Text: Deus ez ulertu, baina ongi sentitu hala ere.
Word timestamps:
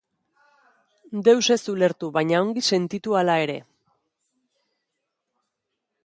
Deus 1.27 1.49
ez 1.55 1.57
ulertu, 1.73 2.09
baina 2.15 2.39
ongi 2.45 2.63
sentitu 2.75 3.15
hala 3.19 3.35
ere. 3.43 3.57